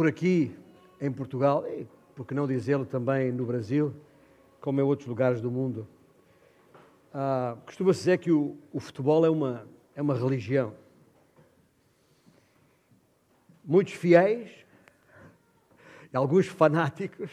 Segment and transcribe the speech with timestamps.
[0.00, 0.56] por aqui
[0.98, 3.94] em Portugal, e por que não dizê-lo também no Brasil,
[4.58, 5.86] como em outros lugares do mundo,
[7.12, 10.74] ah, costuma-se dizer que o, o futebol é uma, é uma religião.
[13.62, 14.64] Muitos fiéis,
[16.14, 17.30] alguns fanáticos,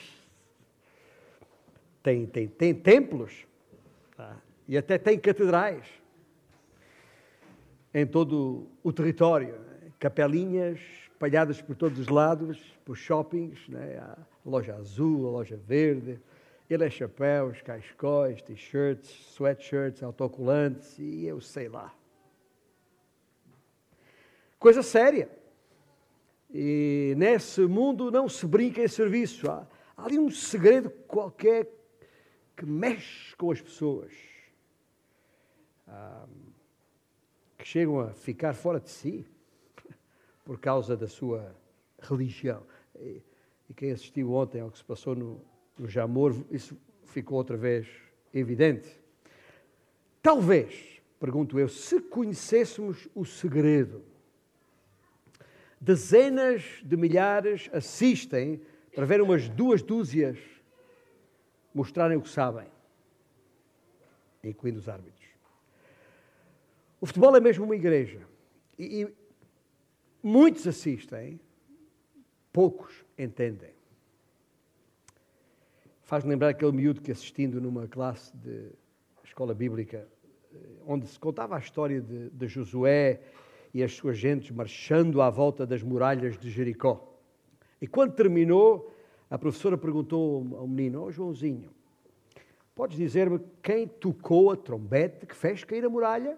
[2.03, 3.47] têm, têm, têm templos
[4.17, 4.35] tá?
[4.67, 5.87] e até têm catedrais
[7.93, 9.55] em todo o território,
[9.97, 13.97] capelinhas espalhadas por todos os lados, por shoppings, né?
[13.97, 16.21] a loja azul, a loja verde,
[16.69, 21.91] ele é chapéus, cascóis, t-shirts, sweatshirts, autocolantes e eu sei lá.
[24.59, 25.27] Coisa séria.
[26.53, 29.49] E nesse mundo não se brinca em serviço.
[29.49, 31.67] Há, há ali um segredo qualquer
[32.55, 34.13] que mexe com as pessoas.
[35.87, 36.27] Ah,
[37.57, 39.25] que chegam a ficar fora de si
[40.47, 41.53] por causa da sua
[41.99, 42.63] religião.
[42.97, 43.21] E,
[43.69, 45.41] e quem assistiu ontem ao que se passou no,
[45.77, 47.85] no Jamor, isso ficou outra vez
[48.33, 48.89] evidente.
[50.23, 54.01] Talvez, pergunto eu, se conhecêssemos o segredo,
[55.81, 58.61] dezenas de milhares assistem
[58.95, 60.39] para ver umas duas dúzias
[61.73, 62.69] mostrarem o que sabem,
[64.41, 65.27] incluindo os árbitros.
[67.01, 68.21] O futebol é mesmo uma igreja.
[68.79, 69.13] E,
[70.21, 71.39] muitos assistem,
[72.51, 73.71] poucos entendem.
[76.03, 78.71] Faz-me lembrar aquele miúdo que assistindo numa classe de
[79.23, 80.07] escola bíblica,
[80.53, 83.21] eh, onde se contava a história de, de Josué
[83.73, 87.19] e as suas gentes marchando à volta das muralhas de Jericó.
[87.81, 88.93] E quando terminou,
[89.29, 91.69] a professora perguntou ao menino, ó oh, Joãozinho,
[92.73, 96.37] podes dizer-me quem tocou a trombete que fez cair a muralha?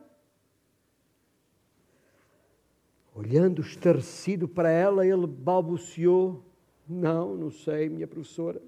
[3.20, 6.42] Olhando estarrecido para ela, ele balbuciou,
[6.88, 8.62] não, não sei, minha professora.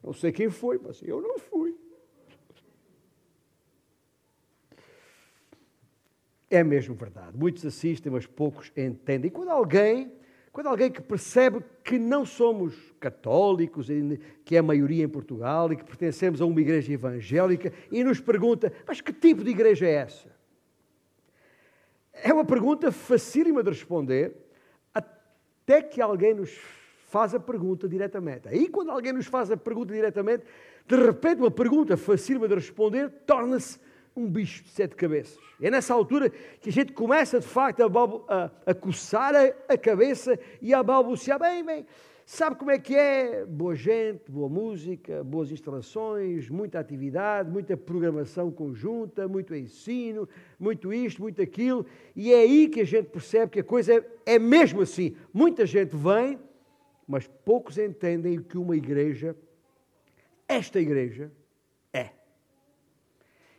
[0.00, 1.74] Não sei quem foi, mas eu não fui.
[6.48, 7.36] É mesmo verdade.
[7.36, 9.26] Muitos assistem, mas poucos entendem.
[9.26, 10.12] E quando alguém,
[10.52, 13.88] quando alguém que percebe que não somos católicos,
[14.44, 18.20] que é a maioria em Portugal e que pertencemos a uma igreja evangélica, e nos
[18.20, 20.33] pergunta: mas que tipo de igreja é essa?
[22.26, 24.34] É uma pergunta facílima de responder,
[24.94, 26.58] até que alguém nos
[27.10, 28.48] faz a pergunta diretamente.
[28.48, 30.42] Aí, quando alguém nos faz a pergunta diretamente,
[30.86, 33.78] de repente, uma pergunta fácil de responder torna-se
[34.16, 35.38] um bicho de sete cabeças.
[35.60, 37.86] É nessa altura que a gente começa, de facto, a,
[38.34, 41.38] a, a coçar a, a, cabeça e a balbuciar.
[41.38, 41.86] Bem, bem,
[42.24, 43.44] sabe como é que é?
[43.44, 51.22] Boa gente, boa música, boas instalações, muita atividade, muita programação conjunta, muito ensino, muito isto,
[51.22, 51.86] muito aquilo.
[52.14, 55.16] E é aí que a gente percebe que a coisa é, é mesmo assim.
[55.32, 56.38] Muita gente vem
[57.06, 59.36] mas poucos entendem o que uma igreja,
[60.48, 61.30] esta igreja,
[61.92, 62.10] é.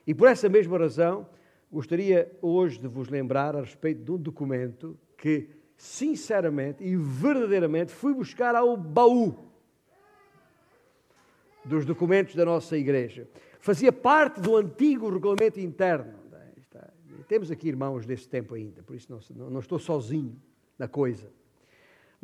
[0.06, 1.28] E por essa mesma razão,
[1.72, 8.14] gostaria hoje de vos lembrar a respeito de um documento que, sinceramente e verdadeiramente, fui
[8.14, 9.36] buscar ao baú
[11.64, 13.28] dos documentos da nossa igreja.
[13.60, 16.26] Fazia parte do antigo regulamento interno.
[17.28, 20.40] Temos aqui irmãos desse tempo ainda, por isso não, não estou sozinho
[20.78, 21.28] na coisa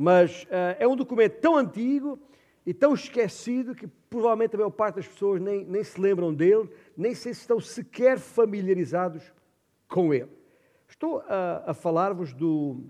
[0.02, 2.18] mas uh, é um documento tão antigo
[2.66, 6.68] e tão esquecido que provavelmente a maior parte das pessoas nem, nem se lembram dele,
[6.98, 9.32] nem sei se estão sequer familiarizados
[9.88, 10.30] com ele.
[10.88, 12.84] Estou a, a falar-vos do,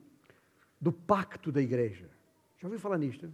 [0.81, 2.09] do pacto da igreja.
[2.57, 3.31] Já ouviu falar nisto?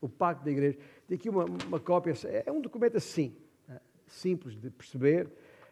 [0.00, 0.76] O pacto da igreja.
[1.06, 2.12] Tem aqui uma, uma cópia,
[2.44, 3.36] é um documento assim,
[3.68, 5.26] eh, simples de perceber.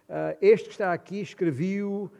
[0.08, 2.10] Uh, este que está aqui escrevi-o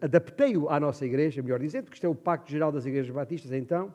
[0.00, 3.52] adaptei-o à nossa igreja, melhor dizendo, porque isto é o Pacto Geral das Igrejas Batistas,
[3.52, 3.92] então,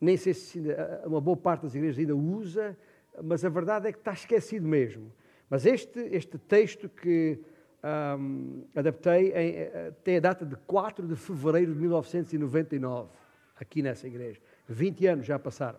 [0.00, 0.60] nem sei se
[1.04, 2.76] uma boa parte das igrejas ainda usa,
[3.22, 5.12] mas a verdade é que está esquecido mesmo.
[5.48, 7.38] Mas este, este texto que
[7.84, 13.10] um, adaptei em, eh, a data de 4 de fevereiro de 1999,
[13.58, 14.40] aqui nessa igreja.
[14.68, 15.78] 20 anos já passaram.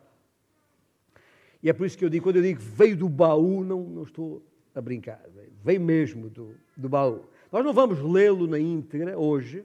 [1.61, 4.03] E é por isso que eu digo, quando eu digo veio do baú, não, não
[4.03, 4.43] estou
[4.75, 5.21] a brincar,
[5.63, 7.23] veio mesmo do, do baú.
[7.51, 9.63] Nós não vamos lê-lo na íntegra hoje,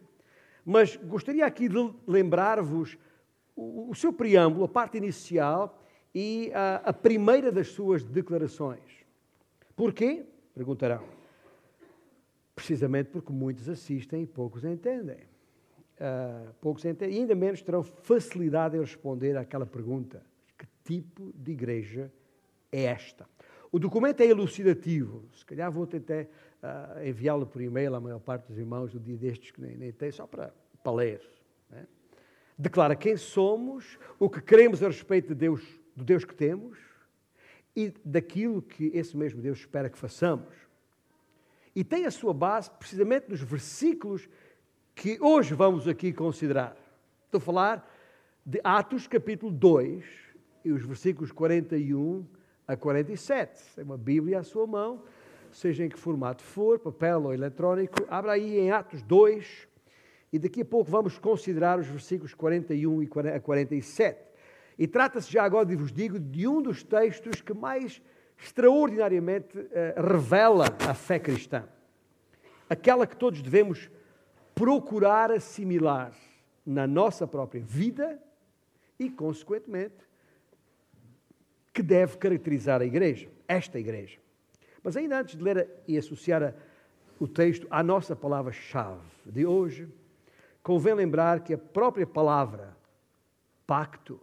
[0.64, 2.96] mas gostaria aqui de lembrar-vos
[3.56, 5.82] o, o, seu preâmbulo, a parte inicial
[6.14, 9.04] e a, a primeira das suas declarações.
[9.74, 10.24] Porquê?
[10.54, 11.17] Perguntarão.
[12.58, 15.18] Precisamente porque muitos assistem e poucos entendem.
[16.00, 20.22] Uh, poucos entendem e ainda menos terão facilidade em responder àquela pergunta:
[20.58, 22.12] que tipo de igreja
[22.72, 23.28] é esta?
[23.70, 28.48] O documento é elucidativo, se calhar vou tentar uh, enviá-lo por e-mail à maior parte
[28.48, 30.52] dos irmãos do dia destes que nem, nem tem, só para,
[30.82, 31.20] para ler.
[31.70, 31.86] Né?
[32.58, 35.62] declara quem somos, o que queremos a respeito de Deus,
[35.94, 36.76] do Deus que temos
[37.76, 40.67] e daquilo que esse mesmo Deus espera que façamos.
[41.74, 44.28] E tem a sua base precisamente nos versículos
[44.94, 46.76] que hoje vamos aqui considerar.
[47.24, 47.94] Estou a falar
[48.44, 50.04] de Atos capítulo 2
[50.64, 52.26] e os versículos 41
[52.66, 53.74] a 47.
[53.74, 55.02] Tem uma Bíblia à sua mão,
[55.52, 58.04] seja em que formato for, papel ou eletrónico.
[58.08, 59.68] Abra aí em Atos 2
[60.32, 64.18] e daqui a pouco vamos considerar os versículos 41 a 47.
[64.78, 68.00] E trata-se já agora, vos digo, de um dos textos que mais
[68.38, 71.64] extraordinariamente eh, revela a fé cristã.
[72.70, 73.90] Aquela que todos devemos
[74.54, 76.12] procurar assimilar
[76.64, 78.20] na nossa própria vida
[78.98, 79.96] e, consequentemente,
[81.72, 84.18] que deve caracterizar a igreja, esta igreja.
[84.82, 86.54] Mas ainda antes de ler e associar
[87.18, 89.88] o texto à nossa palavra-chave de hoje,
[90.62, 92.76] convém lembrar que a própria palavra
[93.66, 94.20] pacto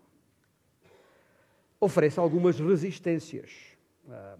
[1.79, 3.74] oferece algumas resistências.
[4.09, 4.37] Ah,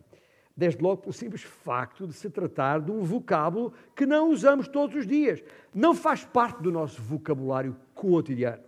[0.58, 4.96] desde logo pelo simples facto de se tratar de um vocábulo que não usamos todos
[4.96, 5.44] os dias.
[5.74, 8.64] Não faz parte do nosso vocabulário cotidiano.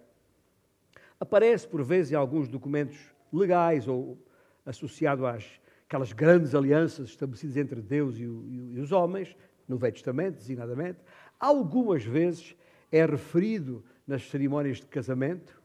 [1.19, 2.97] Aparece, por vezes, em alguns documentos
[3.31, 4.17] legais ou
[4.65, 9.35] associado às aquelas grandes alianças estabelecidas entre Deus e, o, e os homens,
[9.67, 10.99] no Velho Testamento, designadamente.
[11.39, 12.55] Algumas vezes
[12.91, 15.61] é referido nas cerimónias de casamento,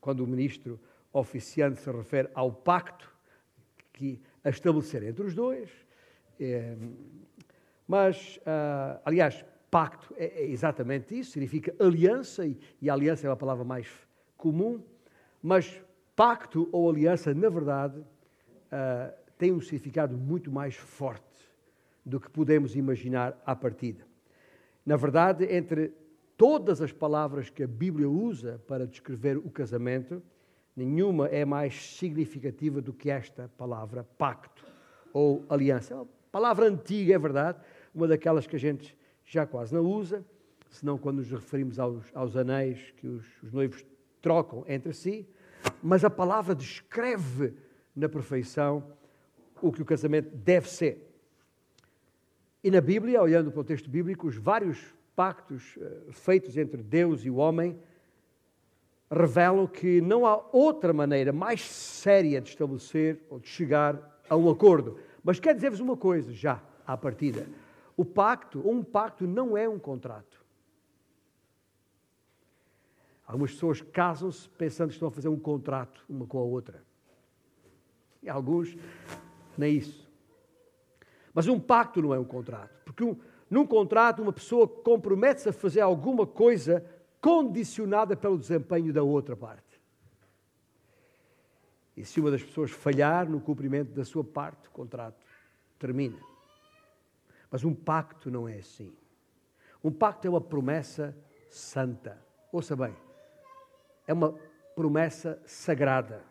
[0.00, 0.80] quando o ministro
[1.12, 3.16] oficiante se refere ao pacto
[4.44, 5.70] a estabelecer entre os dois.
[6.40, 6.76] É,
[7.86, 13.36] mas, ah, aliás, pacto é, é, exatamente isso, significa aliança, e, e aliança é uma
[13.36, 13.88] palavra mais
[14.36, 14.82] comum,
[15.42, 15.82] mas
[16.14, 18.02] pacto ou aliança, na verdade,
[18.70, 21.24] ah, tem um significado muito mais forte
[22.04, 24.04] do que podemos imaginar à partida.
[24.84, 25.92] Na verdade, entre
[26.36, 30.22] todas as palavras que a Bíblia usa para descrever o casamento,
[30.78, 34.64] nenhuma é mais significativa do que esta palavra pacto
[35.12, 35.94] ou aliança.
[35.94, 37.58] É uma palavra antiga, é verdade,
[37.94, 40.24] uma daquelas que a gente já quase não usa,
[40.70, 43.84] senão quando nos referimos aos, aos anéis que os, os noivos
[44.22, 45.26] trocam entre si,
[45.82, 47.54] mas a palavra descreve
[47.94, 48.84] na perfeição
[49.60, 51.04] o que o casamento deve ser.
[52.62, 54.78] E na Bíblia, olhando para o texto bíblico, os vários
[55.16, 57.76] pactos uh, feitos entre Deus e o homem
[59.10, 64.50] revelam que não há outra maneira mais séria de estabelecer ou de chegar a um
[64.50, 64.98] acordo.
[65.24, 67.46] Mas quer dizer-vos uma coisa, já, à partida.
[67.96, 70.38] O pacto, um pacto não é um contrato.
[73.26, 76.82] Algumas pessoas casam-se pensando que estão a fazer um contrato uma com a outra.
[78.22, 78.76] E alguns,
[79.56, 80.08] nem isso.
[81.34, 82.82] Mas um pacto não é um contrato.
[82.84, 83.16] Porque um,
[83.50, 86.84] num contrato, uma pessoa compromete-se a fazer alguma coisa
[87.20, 89.80] condicionada pelo desempenho da outra parte.
[91.96, 95.26] E se uma das pessoas falhar no cumprimento da sua parte, o contrato
[95.78, 96.18] termina.
[97.50, 98.92] Mas um pacto não é assim.
[99.82, 101.16] Um pacto é uma promessa
[101.50, 102.22] santa.
[102.52, 102.94] Ouça bem,
[104.06, 104.32] é uma
[104.76, 106.24] promessa sagrada.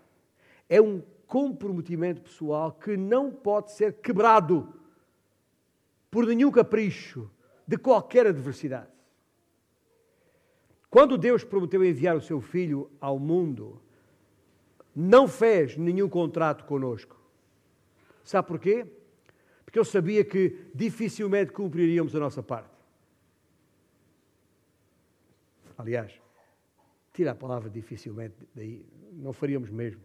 [0.70, 4.74] É um comprometimento pessoal que não pode ser quebrado
[6.10, 7.30] por nenhum capricho
[7.68, 8.97] de qualquer adversidade.
[10.90, 13.82] Quando Deus prometeu enviar o seu filho ao mundo,
[14.96, 17.16] não fez nenhum contrato conosco.
[18.24, 18.86] Sabe porquê?
[19.64, 22.76] Porque eu sabia que dificilmente cumpriríamos a nossa parte.
[25.78, 26.20] Aliás,
[27.14, 30.02] tira a palavra dificilmente daí, não faríamos mesmo.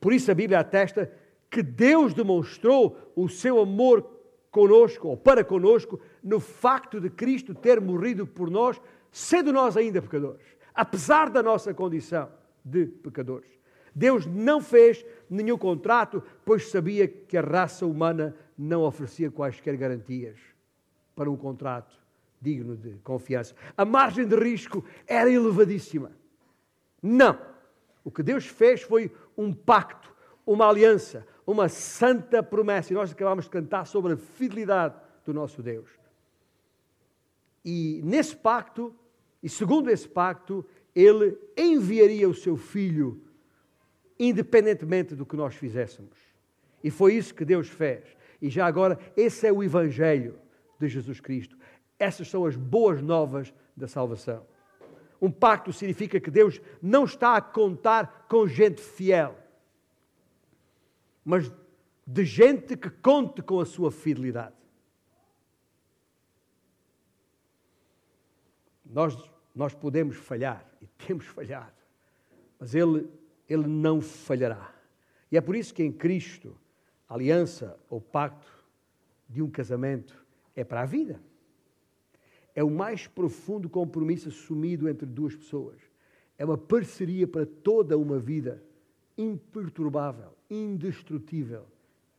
[0.00, 1.10] Por isso a Bíblia atesta
[1.48, 4.02] que Deus demonstrou o seu amor
[4.50, 10.02] conosco, ou para conosco, no facto de Cristo ter morrido por nós sendo nós ainda
[10.02, 12.28] pecadores, apesar da nossa condição
[12.64, 13.50] de pecadores.
[13.94, 20.38] Deus não fez nenhum contrato, pois sabia que a raça humana não oferecia quaisquer garantias
[21.14, 21.96] para um contrato
[22.40, 23.54] digno de confiança.
[23.74, 26.12] A margem de risco era elevadíssima.
[27.02, 27.38] Não.
[28.04, 30.14] O que Deus fez foi um pacto,
[30.46, 32.92] uma aliança, uma santa promessa.
[32.92, 34.94] E nós acabamos de cantar sobre a fidelidade
[35.24, 35.88] do nosso Deus.
[37.68, 38.94] E nesse pacto,
[39.42, 43.20] e segundo esse pacto, ele enviaria o seu filho,
[44.16, 46.16] independentemente do que nós fizéssemos.
[46.82, 48.04] E foi isso que Deus fez.
[48.40, 50.38] E já agora, esse é o Evangelho
[50.78, 51.58] de Jesus Cristo.
[51.98, 54.46] Essas são as boas novas da salvação.
[55.20, 59.36] Um pacto significa que Deus não está a contar com gente fiel,
[61.24, 61.52] mas
[62.06, 64.54] de gente que conte com a sua fidelidade.
[68.90, 69.16] Nós
[69.54, 71.72] Nós podemos falhar e temos falhado,
[72.58, 73.08] mas Ele,
[73.48, 74.70] Ele não falhará.
[75.32, 76.54] E é por isso que em Cristo,
[77.08, 78.52] a aliança ou pacto
[79.26, 80.22] de um casamento
[80.54, 81.20] é para a vida.
[82.54, 85.80] É o mais profundo compromisso assumido entre duas pessoas.
[86.38, 88.62] É uma parceria para toda uma vida
[89.16, 91.66] imperturbável, indestrutível,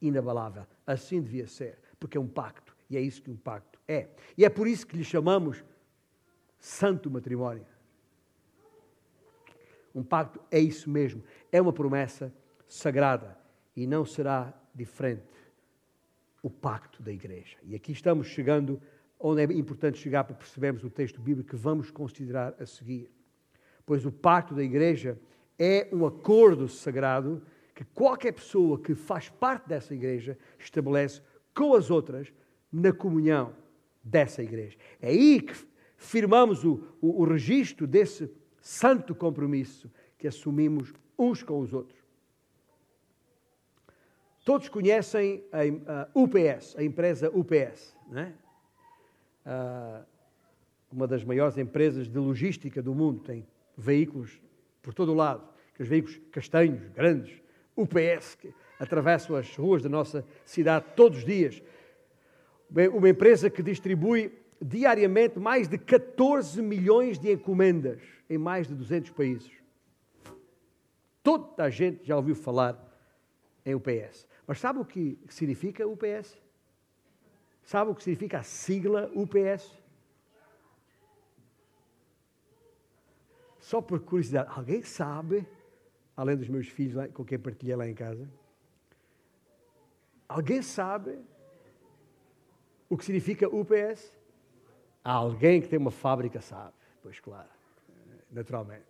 [0.02, 0.66] inabalável.
[0.88, 2.76] Assim devia ser, porque é um pacto.
[2.90, 4.08] E é isso que um pacto é.
[4.36, 5.64] E é por isso que lhe chamamos
[6.60, 7.66] santo matrimónio.
[9.94, 12.34] Um pacto é isso mesmo, é uma promessa
[12.68, 13.38] sagrada
[13.76, 15.24] e não será diferente
[16.44, 17.58] o pacto da igreja.
[17.64, 18.82] E aqui estamos chegando
[19.20, 23.12] onde é importante chegar para percebermos o texto bíblico que vamos considerar a seguir.
[23.86, 25.20] Pois o pacto da igreja
[25.58, 27.42] é um acordo sagrado
[27.74, 31.22] que qualquer pessoa que faz parte dessa igreja estabelece
[31.56, 32.32] com as outras
[32.72, 33.54] na comunhão
[34.04, 34.78] dessa igreja.
[35.02, 35.54] É aí que
[35.98, 41.98] firmamos o, o, o registro desse santo compromisso que assumimos uns com os outros.
[44.46, 48.32] Todos conhecem a, UPS, a empresa UPS, é?
[49.46, 50.06] Uh,
[50.92, 54.42] uma das maiores empresas de logística do mundo, tem veículos
[54.82, 57.42] por todo o lado, aqueles veículos castanhos, grandes,
[57.76, 61.62] UPS, que atravessam as ruas da nossa cidade todos os dias.
[62.94, 69.12] Uma empresa que distribui diariamente mais de 14 milhões de encomendas em mais de 200
[69.12, 69.52] países.
[71.24, 72.82] Toda a gente já ouviu falar
[73.66, 74.28] em UPS.
[74.46, 76.38] Mas sabe o que significa UPS?
[77.64, 79.78] Sabe o que significa a sigla UPS?
[83.60, 85.46] Só por curiosidade, alguém sabe,
[86.16, 88.26] além dos meus filhos com quem partilhei lá em casa?
[90.30, 91.20] Alguém sabe
[92.90, 94.14] o que significa UPS?
[95.08, 97.48] Alguém que tem uma fábrica sabe, pois claro,
[98.30, 98.84] naturalmente.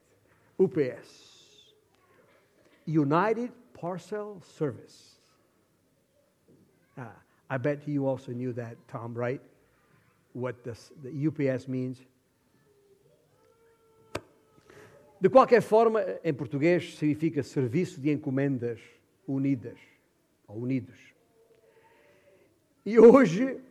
[0.57, 1.75] UPS.
[2.87, 5.21] United Parcel Service.
[6.97, 7.15] Ah,
[7.51, 9.39] I bet you also knew that, Tom, right?
[10.33, 12.03] What this, the UPS means.
[15.21, 18.79] De qualquer forma, em português significa Serviço de Encomendas
[19.27, 19.77] Unidas,
[20.47, 20.97] ou Unidos.
[22.83, 23.61] E hoje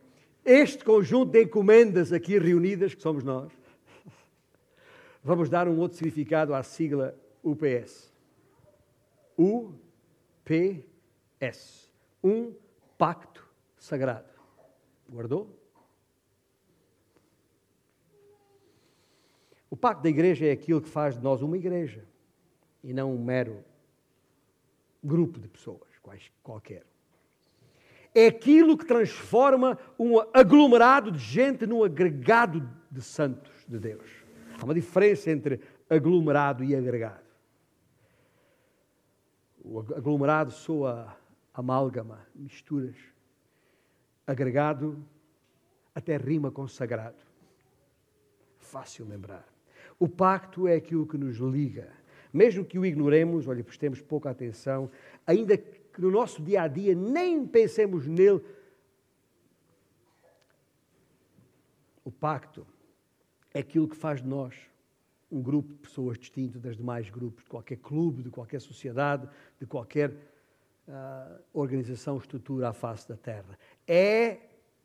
[0.47, 3.51] este conjunto de encomendas aqui reunidas, que somos nós,
[5.21, 7.13] vamos dar um outro significado à sigla
[7.43, 8.13] UPS.
[9.37, 10.87] UPS.
[12.23, 12.55] Um
[12.97, 13.45] pacto
[13.77, 14.31] sagrado.
[15.09, 15.53] Guardou?
[19.69, 22.05] O pacto da igreja é aquilo que faz de nós uma igreja
[22.81, 23.65] e não um mero
[25.03, 25.89] grupo de pessoas,
[26.41, 26.85] qualquer
[28.19, 34.09] é aquilo que transforma um aglomerado de gente num agregado de santos de Deus.
[34.59, 37.27] Há uma diferença entre aglomerado e agregado.
[39.63, 41.15] O aglomerado soa
[41.53, 42.95] amálgama, misturas.
[44.25, 44.97] Agregado
[45.93, 47.23] até rima com sagrado.
[48.57, 49.47] Fácil lembrar.
[49.99, 51.87] O pacto é aquilo que nos liga.
[52.33, 54.89] Mesmo que o ignoremos, olha, prestemos pouca atenção,
[55.25, 55.55] ainda
[55.97, 58.39] que no nosso dia a dia nem pensemos nele.
[62.05, 62.67] O pacto
[63.51, 64.55] é aquilo que faz de nós
[65.31, 69.27] um grupo de pessoas distinto das demais grupos, de qualquer clube, de qualquer sociedade,
[69.59, 73.57] de qualquer uh, organização, estrutura à face da Terra.
[73.87, 74.37] É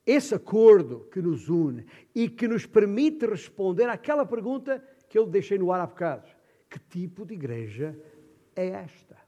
[0.06, 5.58] esse acordo que nos une e que nos permite responder àquela pergunta que eu deixei
[5.58, 6.26] no ar há bocado:
[6.70, 7.94] que tipo de igreja
[8.56, 9.21] é esta?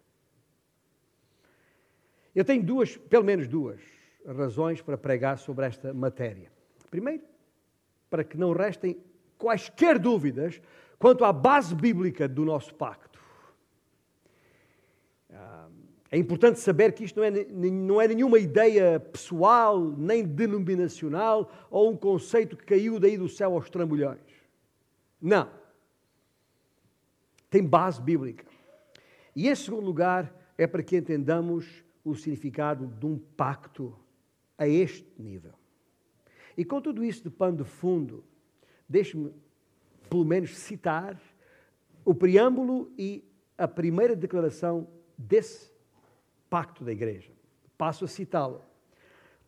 [2.34, 3.80] Eu tenho duas, pelo menos duas,
[4.26, 6.50] razões para pregar sobre esta matéria.
[6.90, 7.22] Primeiro,
[8.10, 8.96] para que não restem
[9.38, 10.60] quaisquer dúvidas
[10.98, 13.20] quanto à base bíblica do nosso pacto.
[15.32, 15.68] Ah,
[16.10, 21.90] é importante saber que isto não é, não é nenhuma ideia pessoal, nem denominacional, ou
[21.90, 24.20] um conceito que caiu daí do céu aos trambolhões.
[25.20, 25.50] Não.
[27.50, 28.44] Tem base bíblica.
[29.34, 33.96] E em segundo lugar, é para que entendamos o significado de um pacto
[34.58, 35.52] a este nível.
[36.56, 38.22] E com tudo isso de pano de fundo,
[38.88, 39.32] deixe-me
[40.08, 41.20] pelo menos citar
[42.04, 43.24] o preâmbulo e
[43.56, 45.72] a primeira declaração desse
[46.50, 47.32] pacto da Igreja.
[47.78, 48.62] Passo a citá-lo.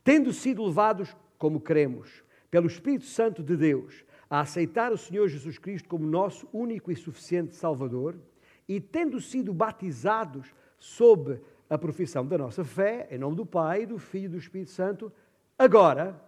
[0.02, 5.58] Tendo sido levados, como cremos, pelo Espírito Santo de Deus, a aceitar o Senhor Jesus
[5.58, 8.18] Cristo como nosso único e suficiente Salvador,
[8.68, 13.98] e tendo sido batizados sob a profissão da nossa fé, em nome do Pai, do
[13.98, 15.12] Filho e do Espírito Santo,
[15.58, 16.20] agora,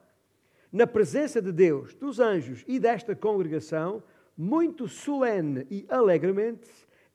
[0.73, 4.03] na presença de Deus, dos anjos e desta congregação,
[4.37, 6.71] muito solene e alegremente,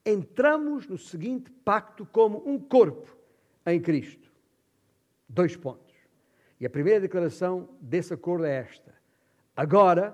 [0.06, 3.16] entramos no seguinte pacto como um corpo
[3.66, 4.32] em Cristo.
[5.28, 5.94] Dois pontos.
[6.60, 8.94] E a primeira declaração desse acordo é esta:
[9.56, 10.14] agora,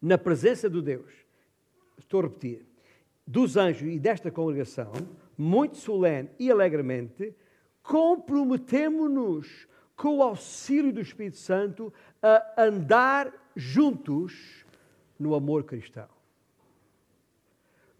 [0.00, 1.12] na presença de Deus,
[1.98, 2.66] estou a repetir,
[3.26, 4.92] dos anjos e desta congregação,
[5.38, 7.32] muito solene e alegremente,
[7.80, 14.64] comprometemo-nos com o auxílio do Espírito Santo a andar juntos
[15.18, 16.08] no amor cristão.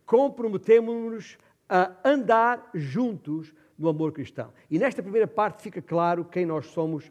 [0.05, 4.53] Comprometemos-nos a andar juntos no amor cristão.
[4.69, 7.11] E nesta primeira parte fica claro quem nós somos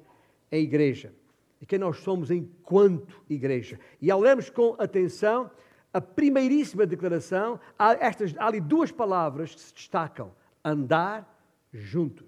[0.52, 1.14] em igreja
[1.62, 3.80] e quem nós somos enquanto igreja.
[4.02, 5.50] E ao lermos com atenção
[5.94, 10.32] a primeiríssima declaração, há, estas, há ali duas palavras que se destacam:
[10.64, 11.28] andar
[11.72, 12.28] juntos.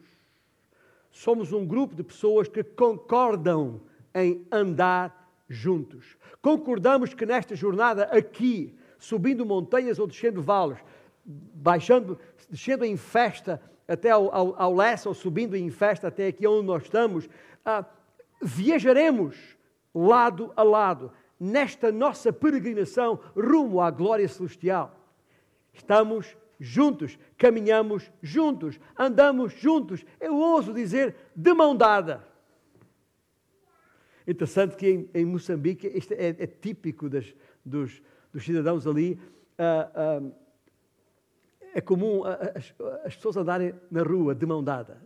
[1.12, 3.82] Somos um grupo de pessoas que concordam
[4.14, 6.18] em andar juntos.
[6.42, 10.78] Concordamos que nesta jornada aqui, subindo montanhas ou descendo vales,
[11.26, 12.18] baixando,
[12.50, 16.68] descendo em festa até ao, ao, ao leste ou subindo em festa até aqui onde
[16.68, 17.28] nós estamos,
[17.66, 17.84] ah,
[18.42, 19.36] viajaremos
[19.94, 24.96] lado a lado nesta nossa peregrinação rumo à glória celestial.
[25.74, 30.06] Estamos juntos, caminhamos juntos, andamos juntos.
[30.20, 32.28] Eu ouso dizer de mão dada.
[34.28, 37.34] Interessante que em, em Moçambique, isto é, é típico das,
[37.66, 39.20] dos, dos, cidadãos ali,
[39.58, 40.36] uh, uh,
[41.74, 45.02] é comum as, as, pessoas andarem na rua de mão dada.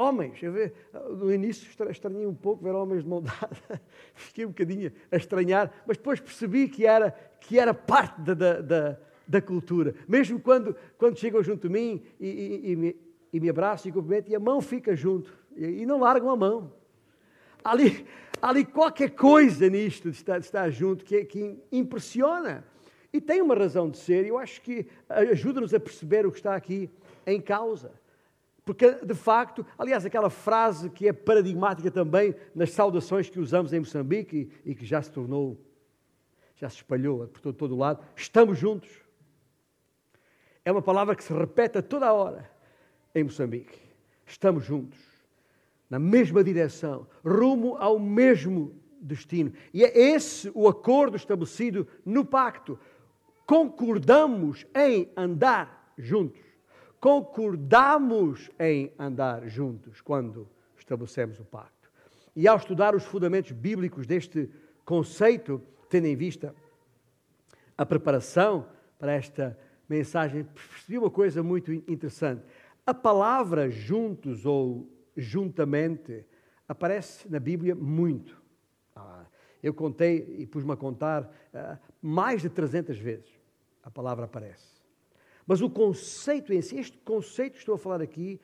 [0.00, 0.72] Homens, eu ve,
[1.10, 3.82] no início estranhei um pouco ver homens de mão dada,
[4.14, 8.96] fiquei um bocadinho a estranhar, mas depois percebi que era, que era parte da, da,
[9.26, 9.96] da, cultura.
[10.06, 12.96] Mesmo quando, quando chegam junto a mim e, e, e, me,
[13.32, 16.36] e me abraçam e cumprimentam, e a mão fica junto, e, e não largam a
[16.36, 16.72] mão
[17.64, 18.06] ali,
[18.40, 22.64] ali qualquer coisa nisto de estar, de estar junto que, que impressiona.
[23.12, 26.38] E tem uma razão de ser, e eu acho que ajuda-nos a perceber o que
[26.38, 26.88] está aqui
[27.26, 27.92] em causa.
[28.68, 33.78] Porque, de facto, aliás, aquela frase que é paradigmática também nas saudações que usamos em
[33.78, 35.58] Moçambique e, e que já se tornou,
[36.54, 38.90] já se espalhou por todo, todo lado, estamos juntos.
[40.66, 42.50] É uma palavra que se repete a toda a hora
[43.14, 43.80] em Moçambique.
[44.26, 44.98] Estamos juntos
[45.88, 49.50] na mesma direção, rumo ao mesmo destino.
[49.72, 52.78] E é esse o acordo estabelecido no pacto.
[53.46, 56.47] Concordamos em andar juntos.
[57.00, 61.90] Concordamos em andar juntos quando estabelecemos o pacto.
[62.34, 64.50] E ao estudar os fundamentos bíblicos deste
[64.84, 66.54] conceito, tendo em vista
[67.76, 68.66] a preparação
[68.98, 69.58] para esta
[69.88, 72.42] mensagem, percebi uma coisa muito interessante.
[72.84, 76.24] A palavra juntos ou juntamente,
[76.68, 78.40] aparece na Bíblia muito.
[78.94, 79.26] Ah,
[79.62, 83.28] eu contei e pus-me a contar ah, mais de 300 vezes
[83.82, 84.77] a palavra aparece.
[85.48, 88.38] Mas o conceito em si, este conceito que estou a falar aqui,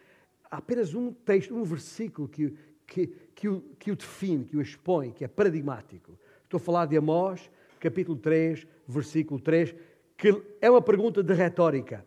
[0.51, 4.63] há apenas um texto, um versículo que, que, que, o, que o define, que o
[4.63, 6.19] expõe, que é paradigmático.
[6.45, 9.75] Estou a falar de Amós, capítulo 3, versículo 3,
[10.17, 12.07] que é uma pergunta de retórica.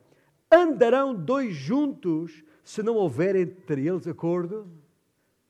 [0.52, 4.68] Andarão dois juntos se não houver entre eles acordo?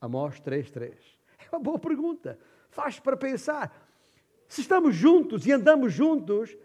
[0.02, 0.92] Amós 3.3.
[1.40, 2.38] É uma boa pergunta.
[2.70, 3.90] Faz para pensar.
[4.46, 6.58] Se estamos juntos e andamos juntos,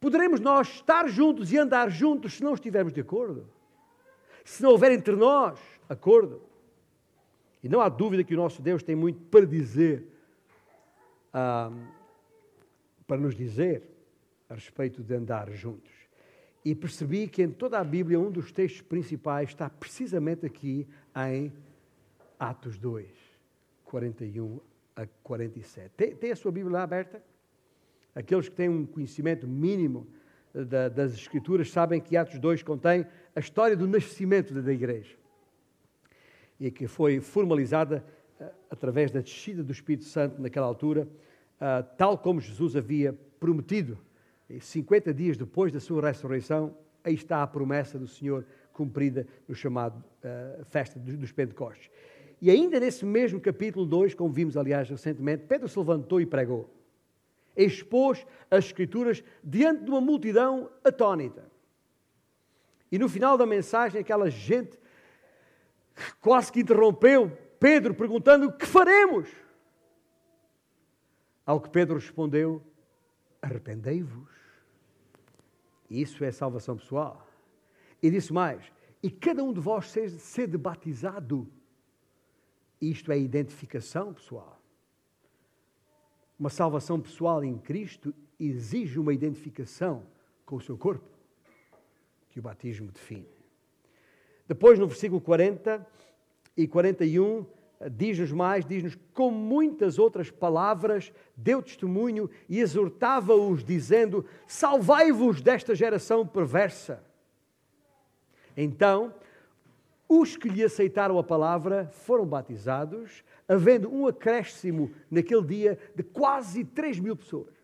[0.00, 3.48] poderemos nós estar juntos e andar juntos se não estivermos de acordo?
[4.44, 5.58] Se não houver entre nós
[5.88, 6.42] acordo?
[7.62, 10.06] E não há dúvida que o nosso Deus tem muito para dizer,
[11.32, 11.72] ah,
[13.06, 13.82] para nos dizer
[14.48, 15.90] a respeito de andar juntos.
[16.64, 21.52] E percebi que em toda a Bíblia um dos textos principais está precisamente aqui em
[22.38, 23.08] Atos 2,
[23.84, 24.60] 41
[24.94, 25.90] a 47.
[25.96, 27.22] Tem, tem a sua Bíblia lá aberta?
[28.18, 30.04] Aqueles que têm um conhecimento mínimo
[30.52, 35.14] da, das Escrituras sabem que Atos 2 contém a história do nascimento da igreja
[36.58, 38.04] e que foi formalizada
[38.40, 43.96] uh, através da descida do Espírito Santo naquela altura, uh, tal como Jesus havia prometido
[44.60, 50.02] 50 dias depois da sua ressurreição, aí está a promessa do Senhor cumprida no chamado
[50.24, 51.88] uh, festa dos Pentecostes.
[52.42, 56.77] E ainda nesse mesmo capítulo 2, como vimos aliás recentemente, Pedro se levantou e pregou.
[57.58, 61.50] Expôs as Escrituras diante de uma multidão atônita.
[62.90, 64.78] E no final da mensagem, aquela gente
[66.20, 69.28] quase que interrompeu Pedro, perguntando: Que faremos?
[71.44, 72.62] Ao que Pedro respondeu:
[73.42, 74.38] Arrependei-vos
[75.90, 77.26] isso é salvação pessoal.
[78.02, 78.70] E disse mais:
[79.02, 81.50] e cada um de vós seja batizado.
[82.80, 84.57] Isto é identificação pessoal.
[86.38, 90.04] Uma salvação pessoal em Cristo exige uma identificação
[90.46, 91.04] com o seu corpo,
[92.28, 93.26] que o batismo define.
[94.46, 95.84] Depois, no versículo 40
[96.56, 97.44] e 41,
[97.90, 106.26] diz-nos mais, diz-nos, com muitas outras palavras, deu testemunho e exortava-os, dizendo: Salvai-vos desta geração
[106.26, 107.04] perversa.
[108.56, 109.14] Então,
[110.08, 116.64] os que lhe aceitaram a palavra foram batizados, havendo um acréscimo naquele dia de quase
[116.64, 117.54] 3 mil pessoas.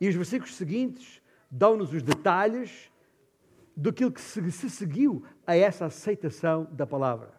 [0.00, 1.20] E os versículos seguintes
[1.50, 2.90] dão-nos os detalhes
[3.76, 7.32] daquilo que se, se seguiu a essa aceitação da palavra.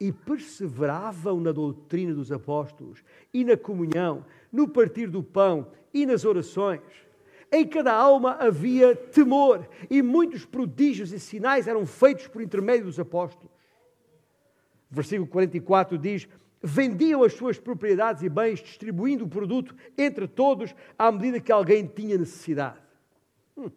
[0.00, 6.24] E perseveravam na doutrina dos apóstolos, e na comunhão, no partir do pão e nas
[6.24, 6.82] orações.
[7.50, 12.98] Em cada alma havia temor, e muitos prodígios e sinais eram feitos por intermédio dos
[12.98, 13.50] apóstolos.
[14.90, 16.28] Versículo 44 diz:
[16.62, 21.86] vendiam as suas propriedades e bens, distribuindo o produto entre todos à medida que alguém
[21.86, 22.80] tinha necessidade.
[23.56, 23.70] Hum.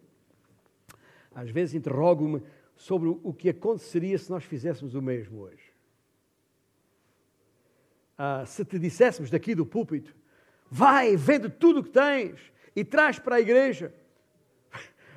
[1.34, 2.42] Às vezes interrogo-me
[2.74, 5.70] sobre o que aconteceria se nós fizéssemos o mesmo hoje.
[8.16, 10.14] Ah, se te disséssemos daqui do púlpito,
[10.70, 12.40] vai, vende tudo o que tens
[12.80, 13.92] e traz para a igreja.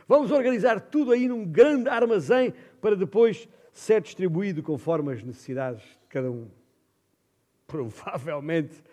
[0.07, 6.07] Vamos organizar tudo aí num grande armazém para depois ser distribuído conforme as necessidades de
[6.09, 6.47] cada um
[7.73, 8.83] provavelmente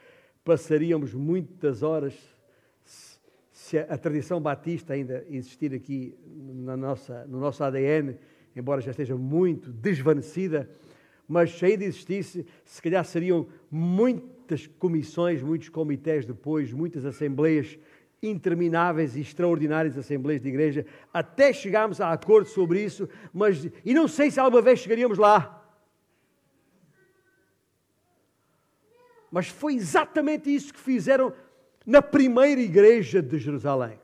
[0.43, 2.15] passaríamos muitas horas
[3.53, 8.17] se a tradição batista ainda existir aqui na nossa, no nosso ADN,
[8.57, 10.69] embora já esteja muito desvanecida,
[11.29, 17.79] mas se ainda existisse, se calhar seriam muitas comissões, muitos comitês depois, muitas assembleias
[18.23, 24.07] intermináveis e extraordinárias assembleias de igreja, até chegarmos a acordo sobre isso, mas e não
[24.07, 25.57] sei se alguma vez chegaríamos lá.
[29.31, 31.33] Mas foi exatamente isso que fizeram
[31.87, 33.99] na primeira igreja de Jerusalém.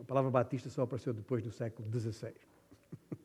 [0.00, 2.32] A palavra batista só apareceu depois do século XVI.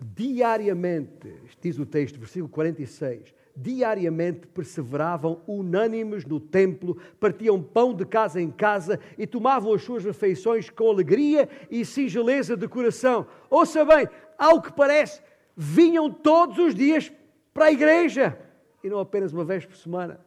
[0.00, 8.40] Diariamente, diz o texto, versículo 46, diariamente perseveravam unânimes no templo, partiam pão de casa
[8.40, 13.26] em casa e tomavam as suas refeições com alegria e singeleza de coração.
[13.48, 15.22] Ouça bem, ao que parece,
[15.56, 17.12] vinham todos os dias
[17.52, 18.38] para a igreja
[18.82, 20.20] e não apenas uma vez por semana.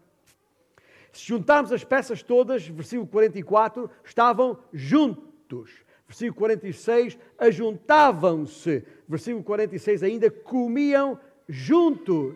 [1.11, 5.71] Se juntarmos as peças todas, versículo 44, estavam juntos.
[6.07, 8.83] Versículo 46, ajuntavam-se.
[9.07, 12.35] Versículo 46, ainda comiam juntos.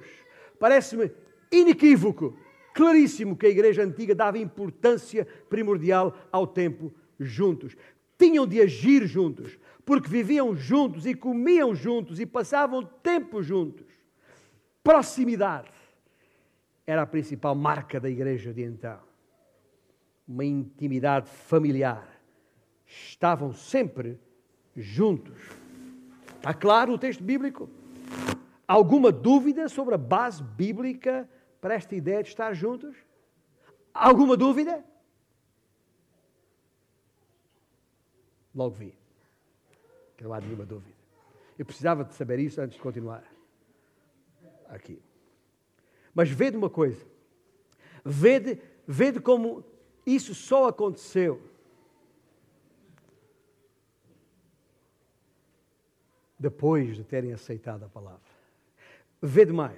[0.59, 1.11] Parece-me
[1.51, 2.37] inequívoco,
[2.73, 7.75] claríssimo que a igreja antiga dava importância primordial ao tempo juntos.
[8.17, 13.87] Tinham de agir juntos, porque viviam juntos e comiam juntos e passavam tempo juntos.
[14.83, 15.69] Proximidade
[16.85, 18.99] era a principal marca da igreja de então.
[20.27, 22.07] Uma intimidade familiar.
[22.85, 24.17] Estavam sempre
[24.75, 25.37] juntos.
[26.37, 27.69] Está claro o texto bíblico?
[28.67, 31.29] Alguma dúvida sobre a base bíblica
[31.61, 32.95] para esta ideia de estar juntos?
[33.93, 34.83] Alguma dúvida?
[38.53, 38.97] Logo vi
[40.17, 40.95] que não há nenhuma dúvida.
[41.57, 43.23] Eu precisava de saber isso antes de continuar
[44.67, 45.01] aqui.
[46.13, 47.05] Mas vede uma coisa.
[48.03, 49.63] Vede, vede como
[50.05, 51.41] isso só aconteceu.
[56.39, 58.36] Depois de terem aceitado a palavra.
[59.21, 59.77] Vede mais.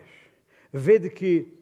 [0.71, 1.53] Vede que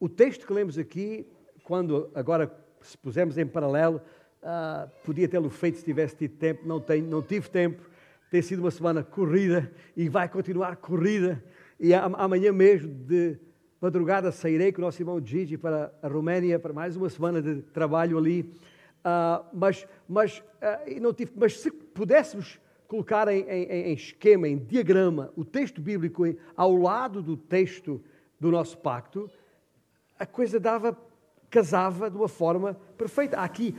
[0.00, 1.26] o texto que lemos aqui,
[1.62, 4.00] quando agora se pusemos em paralelo,
[4.42, 7.82] uh, podia tê-lo feito se tivesse tido tempo, não, não tive tempo,
[8.30, 11.42] tem sido uma semana corrida e vai continuar corrida
[11.78, 13.36] e amanhã mesmo, de
[13.80, 17.62] madrugada, sairei com o nosso irmão Gigi para a Roménia para mais uma semana de
[17.62, 18.42] trabalho ali.
[19.04, 22.60] Uh, mas, mas, uh, não tive, mas se pudéssemos
[22.92, 26.24] colocar em, em, em, esquema, em diagrama, o texto bíblico
[26.54, 27.98] ao lado do texto
[28.38, 29.30] do nosso pacto,
[30.18, 30.94] a coisa dava,
[31.48, 33.38] casava de uma forma perfeita.
[33.38, 33.74] Há aqui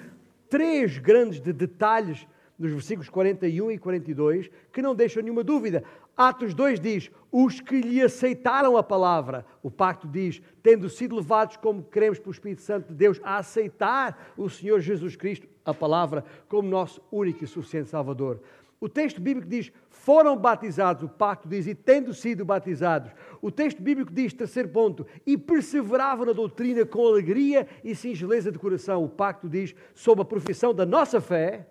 [0.49, 2.26] três grandes de detalhes
[2.58, 5.84] nos versículos 41 e 42 que não deixam nenhuma dúvida.
[6.17, 9.45] Atos 2 diz: os que lhe aceitaram a palavra.
[9.62, 14.34] O pacto diz: tendo sido levados, como queremos pelo Espírito Santo de Deus, a aceitar
[14.36, 18.39] o Senhor Jesus Cristo, a palavra, como nosso único e suficiente Salvador.
[18.84, 21.04] O texto bíblico diz: foram batizados.
[21.04, 23.13] O pacto diz: e tendo sido batizados.
[23.41, 28.60] O texto bíblico diz, terceiro ponto, e perseveravam na doutrina com alegria e singeleza de
[28.60, 29.02] coração.
[29.02, 31.65] O pacto diz, sob a profissão da nossa fé,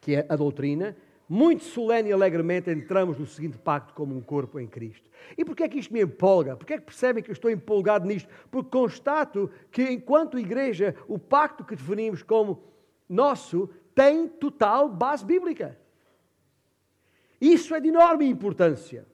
[0.00, 0.96] que é a doutrina,
[1.28, 5.08] muito solene e alegremente entramos no seguinte pacto como um corpo em Cristo.
[5.38, 6.56] E porquê é que isto me empolga?
[6.56, 8.28] Porquê é que percebem que eu estou empolgado nisto?
[8.50, 12.60] Porque constato que, enquanto igreja, o pacto que definimos como
[13.08, 15.80] nosso tem total base bíblica.
[17.42, 19.04] Isso é de enorme importância,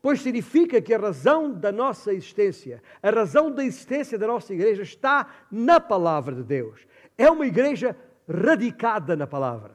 [0.00, 4.84] pois significa que a razão da nossa existência, a razão da existência da nossa igreja
[4.84, 6.86] está na palavra de Deus.
[7.18, 7.96] É uma igreja
[8.28, 9.74] radicada na palavra.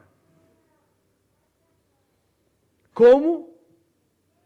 [2.94, 3.54] Como?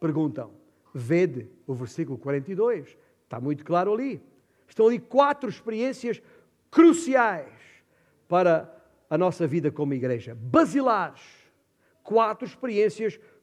[0.00, 0.50] Perguntam.
[0.92, 2.98] Vede o versículo 42.
[3.22, 4.20] Está muito claro ali.
[4.66, 6.20] Estão ali quatro experiências
[6.72, 7.52] cruciais
[8.26, 8.68] para
[9.08, 10.34] a nossa vida como igreja.
[10.34, 11.22] Basilares.
[12.02, 13.33] Quatro experiências cruciais.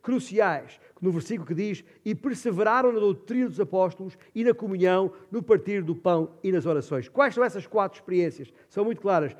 [1.01, 5.83] No versículo que diz: E perseveraram na doutrina dos apóstolos e na comunhão, no partir
[5.83, 7.07] do pão e nas orações.
[7.09, 8.53] Quais são essas quatro experiências?
[8.69, 9.35] São muito claras.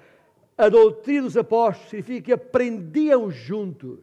[0.58, 4.00] A doutrina dos apóstolos significa que aprendiam juntos.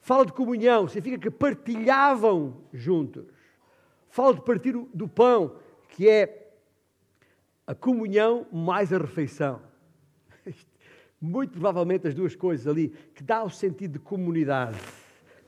[0.00, 3.26] Fala de comunhão, significa que partilhavam juntos.
[4.08, 5.56] Fala de partir do pão,
[5.90, 6.50] que é
[7.66, 9.67] a comunhão mais a refeição.
[11.20, 14.78] Muito provavelmente as duas coisas ali, que dá o sentido de comunidade.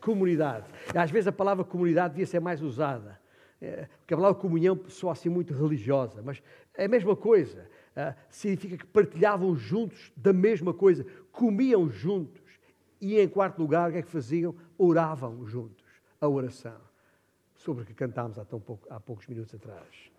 [0.00, 0.66] Comunidade.
[0.94, 3.20] Às vezes a palavra comunidade devia ser mais usada.
[3.60, 6.42] É, porque a palavra comunhão soa assim muito religiosa, mas
[6.74, 7.68] é a mesma coisa.
[7.94, 12.42] Ah, significa que partilhavam juntos da mesma coisa, comiam juntos.
[13.00, 14.54] E em quarto lugar, o que é que faziam?
[14.78, 15.84] Oravam juntos.
[16.20, 16.80] A oração.
[17.54, 20.10] Sobre o que cantámos há, tão pouco, há poucos minutos atrás.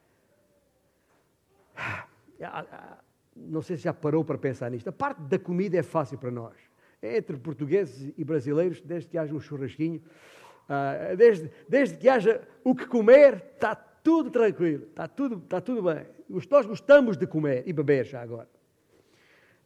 [3.36, 4.88] Não sei se já parou para pensar nisto.
[4.88, 6.56] A parte da comida é fácil para nós.
[7.02, 10.02] É entre portugueses e brasileiros, desde que haja um churrasquinho,
[10.70, 15.84] ah, desde, desde que haja o que comer, está tudo tranquilo, está tudo, está tudo
[15.84, 16.06] bem.
[16.50, 18.50] Nós gostamos de comer e beber já agora.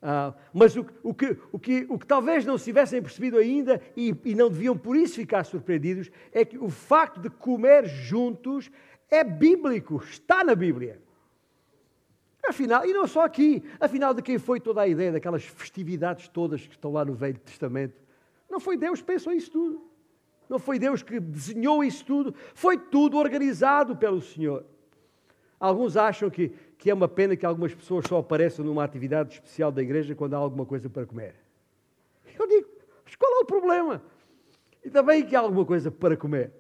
[0.02, 3.82] Uh, mas o, o, que, o, que, o que talvez não se tivessem percebido ainda
[3.98, 8.70] e, e não deviam por isso ficar surpreendidos é que o facto de comer juntos
[9.10, 11.02] é bíblico, está na Bíblia.
[12.48, 16.66] Afinal, e não só aqui, afinal de quem foi toda a ideia daquelas festividades todas
[16.66, 17.96] que estão lá no Velho Testamento?
[18.50, 19.82] Não foi Deus que pensou isso tudo.
[20.48, 22.36] Não foi Deus que desenhou isso tudo.
[22.54, 24.64] Foi tudo organizado pelo Senhor.
[25.60, 29.72] Alguns acham que, que é uma pena que algumas pessoas só apareçam numa atividade especial
[29.72, 31.36] da igreja quando há alguma coisa para comer.
[32.38, 32.68] Eu digo,
[33.04, 34.04] mas qual é o problema?
[34.84, 36.52] E também que há alguma coisa para comer.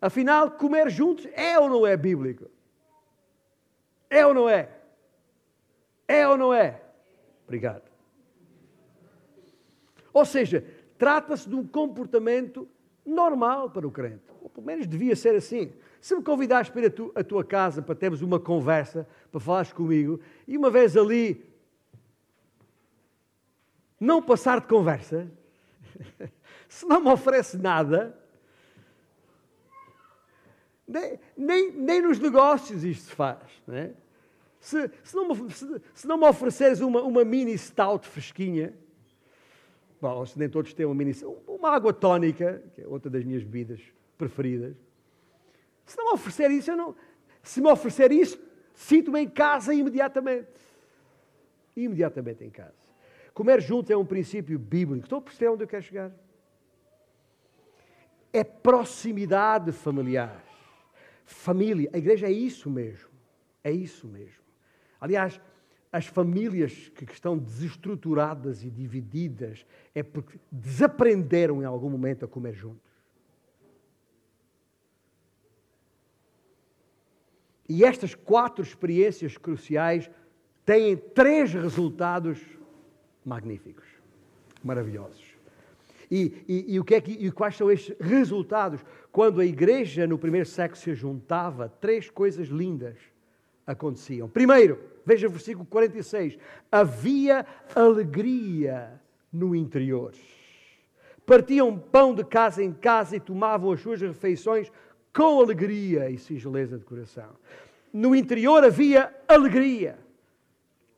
[0.00, 2.46] Afinal, comer juntos é ou não é bíblico?
[4.08, 4.70] É ou não é?
[6.08, 6.80] É ou não é?
[7.44, 7.82] Obrigado.
[10.12, 10.64] Ou seja,
[10.96, 12.68] trata-se de um comportamento
[13.04, 14.24] normal para o crente.
[14.40, 15.72] Ou pelo menos devia ser assim.
[16.00, 20.20] Se me convidares para ir à tua casa para termos uma conversa, para falares comigo,
[20.46, 21.44] e uma vez ali
[23.98, 25.30] não passar de conversa,
[26.68, 28.18] se não me oferece nada,
[30.86, 33.38] nem, nem, nem nos negócios isto se faz.
[33.66, 33.92] Não é?
[34.66, 38.74] Se, se, não me, se, se, não me ofereceres uma, uma mini stout fresquinha,
[40.00, 41.12] bom, nem todos têm uma mini
[41.46, 43.80] uma água tónica, que é outra das minhas bebidas
[44.18, 44.74] preferidas,
[45.84, 46.96] se não me oferecer isso, eu não.
[47.44, 48.40] Se me oferecer isso,
[48.74, 50.48] sinto-me em casa imediatamente.
[51.76, 52.74] Imediatamente em casa.
[53.32, 55.04] Comer junto é um princípio bíblico.
[55.04, 56.12] Estou a perceber onde eu quero chegar?
[58.32, 60.44] É proximidade familiar.
[61.24, 61.88] Família.
[61.92, 63.10] A igreja é isso mesmo.
[63.62, 64.45] É isso mesmo.
[65.06, 65.40] Aliás,
[65.92, 69.64] as famílias que estão desestruturadas e divididas
[69.94, 72.90] é porque desaprenderam em algum momento a comer juntos.
[77.68, 80.10] E estas quatro experiências cruciais
[80.64, 82.40] têm três resultados
[83.24, 83.86] magníficos,
[84.64, 85.24] maravilhosos.
[86.10, 88.84] E, e, e, o que é que, e quais são estes resultados?
[89.12, 92.96] Quando a igreja no primeiro século se juntava, três coisas lindas
[93.66, 94.28] aconteciam.
[94.28, 96.38] Primeiro, veja o versículo 46,
[96.70, 99.00] havia alegria
[99.32, 100.12] no interior.
[101.26, 104.70] Partiam pão de casa em casa e tomavam as suas refeições
[105.12, 107.30] com alegria e singeleza de coração.
[107.92, 109.98] No interior havia alegria.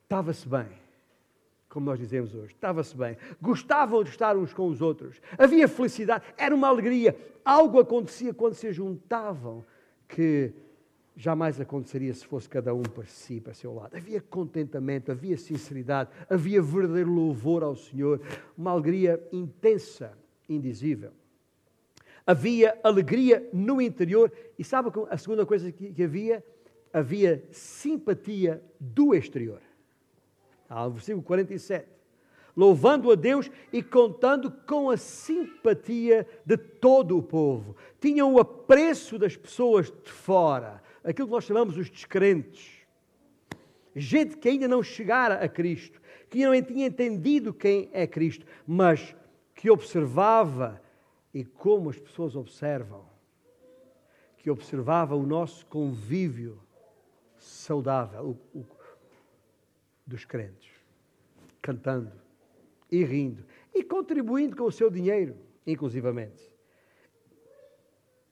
[0.02, 0.66] Estava-se bem,
[1.68, 3.16] como nós dizemos hoje, estava-se bem.
[3.40, 5.20] Gostavam de estar uns com os outros.
[5.38, 7.16] Havia felicidade, era uma alegria.
[7.44, 9.64] Algo acontecia quando se juntavam
[10.06, 10.52] que
[11.18, 13.94] jamais aconteceria se fosse cada um para si, para seu lado.
[13.94, 18.22] Havia contentamento, havia sinceridade, havia verdadeiro louvor ao Senhor,
[18.56, 20.16] uma alegria intensa,
[20.48, 21.12] indizível
[22.28, 26.44] havia alegria no interior e sabe a segunda coisa que, havia?
[26.92, 29.62] Havia simpatia do exterior.
[30.68, 31.88] Ah, versículo 47.
[32.58, 37.76] Louvando a Deus e contando com a simpatia de todo o povo.
[38.00, 42.84] Tinham o apreço das pessoas de fora, aquilo que nós chamamos os descrentes.
[43.94, 49.14] Gente que ainda não chegara a Cristo, que não tinha entendido quem é Cristo, mas
[49.54, 50.82] que observava,
[51.32, 53.04] e como as pessoas observam,
[54.36, 56.60] que observava o nosso convívio
[57.36, 58.66] saudável o, o,
[60.04, 60.72] dos crentes,
[61.62, 62.26] cantando
[62.90, 66.50] e rindo e contribuindo com o seu dinheiro, inclusivamente,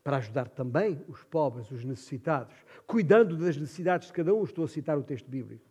[0.03, 2.55] para ajudar também os pobres, os necessitados,
[2.87, 4.45] cuidando das necessidades de cada um.
[4.45, 5.65] Estou a citar o texto bíblico.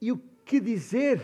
[0.00, 1.22] E o que dizer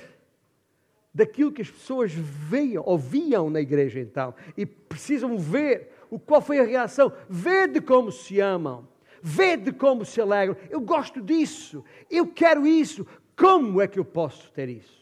[1.12, 6.58] daquilo que as pessoas veiam, ouviam na igreja então, e precisam ver o qual foi
[6.58, 7.12] a reação.
[7.28, 8.88] Vede como se amam,
[9.22, 10.56] vede como se alegram.
[10.70, 13.06] Eu gosto disso, eu quero isso.
[13.36, 14.99] Como é que eu posso ter isso?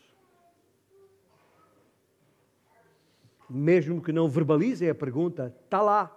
[3.48, 6.14] Mesmo que não verbalizem a pergunta, está lá.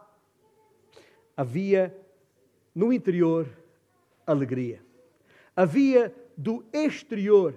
[1.35, 1.95] Havia
[2.75, 3.47] no interior
[4.25, 4.83] alegria.
[5.55, 7.55] Havia do exterior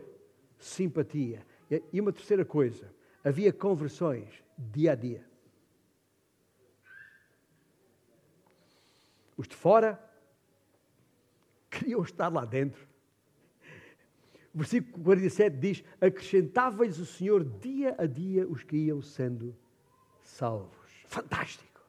[0.59, 1.45] simpatia.
[1.93, 5.25] E uma terceira coisa, havia conversões dia a dia.
[9.37, 9.99] Os de fora
[11.71, 12.87] queriam estar lá dentro.
[14.55, 19.57] O versículo 47 diz: Acrescentava-lhes o Senhor dia a dia os que iam sendo
[20.25, 20.91] salvos.
[21.07, 21.81] Fantástico!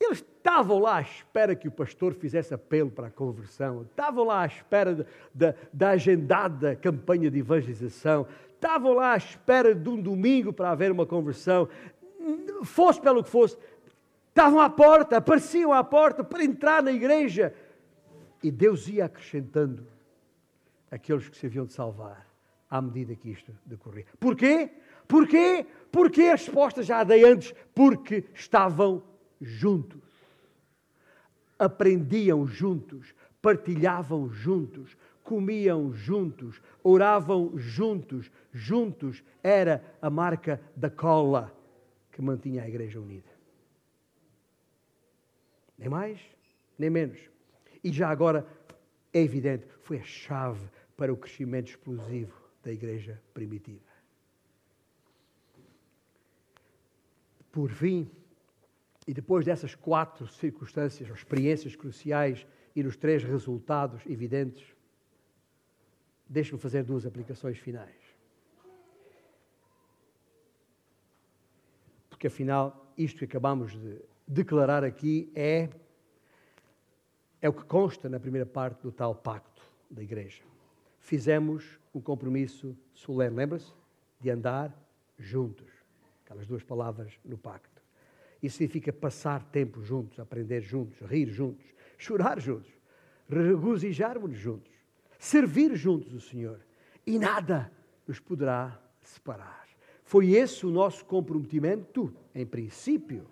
[0.00, 4.42] Eles estavam lá à espera que o pastor fizesse apelo para a conversão, estavam lá
[4.42, 10.52] à espera da, da agendada campanha de evangelização, estavam lá à espera de um domingo
[10.54, 11.68] para haver uma conversão,
[12.64, 13.58] fosse pelo que fosse,
[14.30, 17.54] estavam à porta, apareciam à porta para entrar na igreja.
[18.42, 19.86] E Deus ia acrescentando
[20.90, 22.26] aqueles que se haviam de salvar
[22.70, 24.06] à medida que isto decorria.
[24.18, 24.70] Porquê?
[25.10, 25.66] Porquê?
[25.90, 27.52] Porque a resposta já a dei antes.
[27.74, 29.02] Porque estavam
[29.40, 30.08] juntos.
[31.58, 38.30] Aprendiam juntos, partilhavam juntos, comiam juntos, oravam juntos.
[38.52, 41.52] Juntos era a marca da cola
[42.12, 43.28] que mantinha a igreja unida.
[45.76, 46.20] Nem mais,
[46.78, 47.18] nem menos.
[47.82, 48.46] E já agora
[49.12, 53.89] é evidente, foi a chave para o crescimento explosivo da igreja primitiva.
[57.50, 58.10] Por fim,
[59.06, 64.66] e depois dessas quatro circunstâncias, ou experiências cruciais e nos três resultados evidentes,
[66.28, 67.96] deixe-me fazer duas aplicações finais.
[72.08, 75.68] Porque afinal, isto que acabamos de declarar aqui é,
[77.40, 80.42] é o que consta na primeira parte do tal pacto da igreja.
[81.00, 83.72] Fizemos um compromisso solene, lembra-se?
[84.20, 84.72] De andar
[85.18, 85.69] juntos.
[86.30, 87.82] Aquelas duas palavras no pacto.
[88.40, 91.66] Isso significa passar tempo juntos, aprender juntos, rir juntos,
[91.98, 92.70] chorar juntos,
[93.28, 94.72] regozijarmos juntos,
[95.18, 96.60] servir juntos o Senhor.
[97.04, 97.72] E nada
[98.06, 99.66] nos poderá separar.
[100.04, 103.26] Foi esse o nosso comprometimento, em princípio.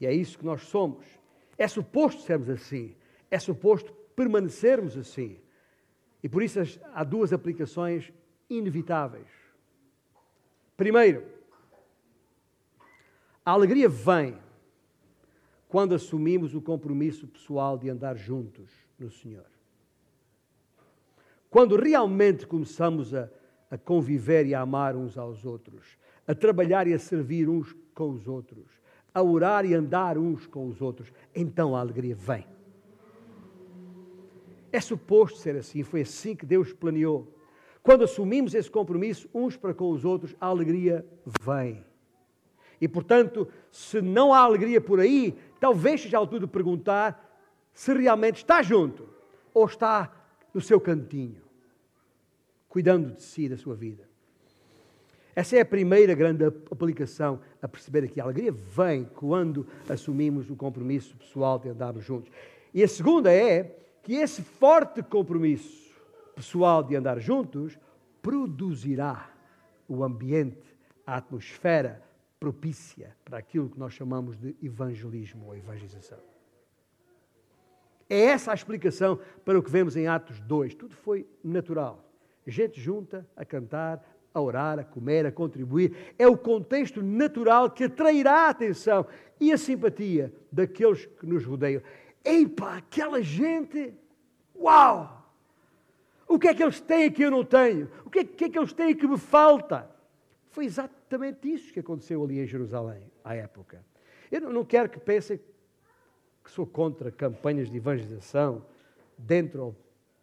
[0.00, 1.04] E é isso que nós somos.
[1.58, 2.96] É suposto sermos assim.
[3.30, 5.38] É suposto permanecermos assim.
[6.22, 6.58] E por isso
[6.94, 8.10] há duas aplicações
[8.48, 9.28] inevitáveis.
[10.74, 11.33] Primeiro,
[13.44, 14.36] a alegria vem
[15.68, 19.46] quando assumimos o compromisso pessoal de andar juntos no Senhor.
[21.50, 23.28] Quando realmente começamos a,
[23.70, 28.10] a conviver e a amar uns aos outros, a trabalhar e a servir uns com
[28.10, 28.66] os outros,
[29.12, 32.46] a orar e andar uns com os outros, então a alegria vem.
[34.72, 37.32] É suposto ser assim, foi assim que Deus planeou.
[37.82, 41.06] Quando assumimos esse compromisso uns para com os outros, a alegria
[41.44, 41.84] vem.
[42.84, 47.34] E, portanto, se não há alegria por aí, talvez seja a altura de perguntar
[47.72, 49.08] se realmente está junto
[49.54, 50.12] ou está
[50.52, 51.40] no seu cantinho,
[52.68, 54.06] cuidando de si, da sua vida.
[55.34, 58.20] Essa é a primeira grande aplicação a perceber aqui.
[58.20, 62.30] A alegria vem quando assumimos o compromisso pessoal de andarmos juntos.
[62.74, 65.90] E a segunda é que esse forte compromisso
[66.34, 67.78] pessoal de andar juntos
[68.20, 69.30] produzirá
[69.88, 72.04] o ambiente, a atmosfera
[72.44, 76.18] propícia para aquilo que nós chamamos de evangelismo ou evangelização.
[78.06, 80.74] É essa a explicação para o que vemos em Atos 2.
[80.74, 82.04] Tudo foi natural.
[82.46, 86.14] Gente junta a cantar, a orar, a comer, a contribuir.
[86.18, 89.06] É o contexto natural que atrairá a atenção
[89.40, 91.80] e a simpatia daqueles que nos rodeiam.
[92.22, 93.94] Eipa, aquela gente,
[94.54, 95.26] uau!
[96.28, 97.88] O que é que eles têm que eu não tenho?
[98.04, 99.90] O que é, que, é eles têm que me falta?
[100.50, 101.03] Foi exatamente
[101.44, 103.84] isso que aconteceu ali em Jerusalém, à época.
[104.30, 105.38] Eu não quero que pensem
[106.42, 108.64] que sou contra campanhas de evangelização,
[109.16, 109.76] dentro ou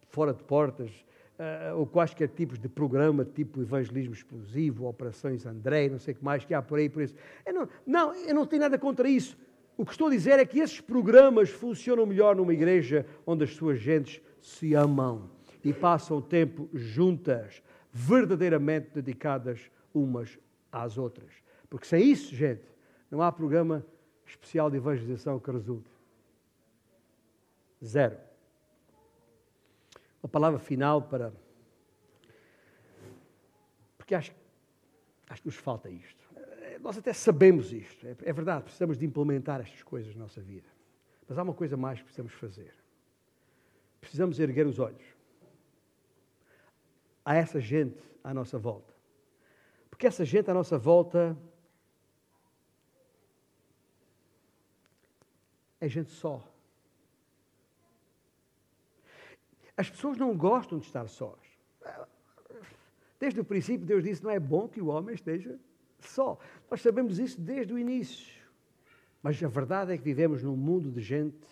[0.10, 0.92] fora de portas,
[1.40, 6.24] uh, ou quaisquer tipos de programa, tipo evangelismo explosivo, operações André, não sei o que
[6.24, 7.16] mais que há por aí, por isso.
[7.46, 9.38] Eu não, não, eu não tenho nada contra isso.
[9.78, 13.56] O que estou a dizer é que esses programas funcionam melhor numa igreja onde as
[13.56, 15.30] suas gentes se amam
[15.64, 20.38] e passam tempo juntas, verdadeiramente dedicadas umas
[20.72, 21.32] às outras.
[21.70, 22.64] Porque sem isso, gente,
[23.10, 23.86] não há programa
[24.26, 25.90] especial de evangelização que resulte.
[27.84, 28.18] Zero.
[30.22, 31.34] Uma palavra final para.
[33.98, 34.34] Porque acho,
[35.30, 36.22] acho que nos falta isto.
[36.80, 40.68] Nós até sabemos isto, é, é verdade, precisamos de implementar estas coisas na nossa vida.
[41.28, 42.74] Mas há uma coisa mais que precisamos fazer.
[44.00, 45.04] Precisamos erguer os olhos
[47.24, 48.91] a essa gente à nossa volta.
[50.02, 51.38] Porque essa gente à nossa volta
[55.80, 56.44] é gente só.
[59.78, 61.38] As pessoas não gostam de estar sós.
[63.20, 65.60] Desde o princípio, Deus disse: não é bom que o homem esteja
[66.00, 66.40] só.
[66.68, 68.42] Nós sabemos isso desde o início.
[69.22, 71.48] Mas a verdade é que vivemos num mundo de gente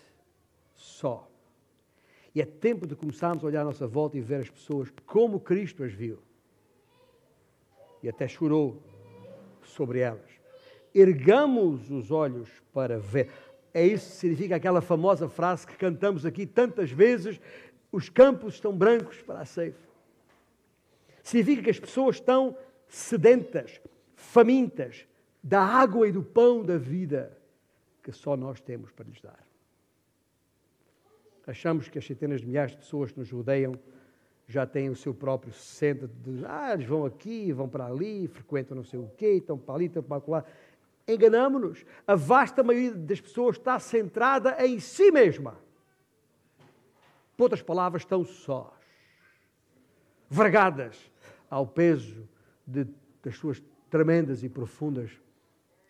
[0.73, 1.29] só.
[2.33, 5.39] E é tempo de começarmos a olhar à nossa volta e ver as pessoas como
[5.39, 6.27] Cristo as viu.
[8.01, 8.81] E até chorou
[9.63, 10.29] sobre elas.
[10.93, 13.29] Ergamos os olhos para ver.
[13.73, 17.39] É isso que significa aquela famosa frase que cantamos aqui tantas vezes:
[17.91, 19.87] os campos estão brancos para a ceifa.
[21.23, 23.79] Significa que as pessoas estão sedentas,
[24.15, 25.05] famintas
[25.43, 27.37] da água e do pão da vida
[28.03, 29.39] que só nós temos para lhes dar.
[31.45, 33.79] Achamos que as centenas de milhares de pessoas que nos rodeiam
[34.49, 36.09] já têm o seu próprio centro
[36.47, 39.85] ah, eles vão aqui, vão para ali, frequentam não sei o quê, estão para ali,
[39.85, 40.43] estão para lá.
[41.07, 41.85] Enganamos-nos.
[42.07, 45.55] A vasta maioria das pessoas está centrada em si mesma.
[47.37, 48.73] Por outras palavras, estão sós,
[50.27, 50.97] vergadas
[51.47, 52.27] ao peso
[52.65, 52.87] de,
[53.23, 55.11] das suas tremendas e profundas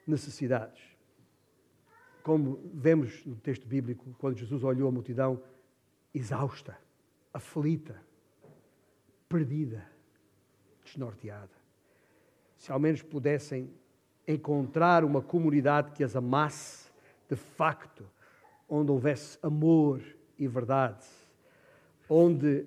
[0.06, 0.84] necessidades.
[2.24, 5.42] Como vemos no texto bíblico, quando Jesus olhou a multidão
[6.14, 6.78] exausta,
[7.34, 8.09] aflita,
[9.30, 9.86] perdida,
[10.84, 11.52] desnorteada.
[12.58, 13.72] Se ao menos pudessem
[14.28, 16.90] encontrar uma comunidade que as amasse
[17.30, 18.10] de facto,
[18.68, 20.02] onde houvesse amor
[20.38, 21.06] e verdade,
[22.10, 22.66] onde